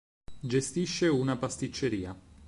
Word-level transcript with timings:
Gestisce 0.41 1.07
una 1.09 1.35
pasticceria 1.37 2.19